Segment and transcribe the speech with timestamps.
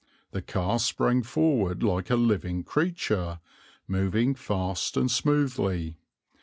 [0.31, 3.39] The car sprang forward like a living creature,
[3.87, 5.97] moving fast and smoothly.